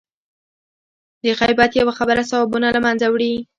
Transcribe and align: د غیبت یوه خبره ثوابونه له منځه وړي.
د 1.23 1.25
غیبت 1.39 1.71
یوه 1.81 1.93
خبره 1.99 2.21
ثوابونه 2.31 2.67
له 2.75 2.79
منځه 2.85 3.05
وړي. 3.13 3.33